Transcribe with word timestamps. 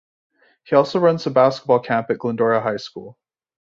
He 0.63 0.75
also 0.75 0.99
runs 0.99 1.27
a 1.27 1.29
basketball 1.29 1.77
camp 1.81 2.09
at 2.09 2.17
Glendora 2.17 2.59
High 2.59 2.77
School. 2.77 3.19